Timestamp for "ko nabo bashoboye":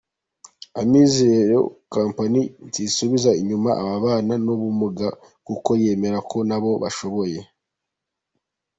6.29-7.39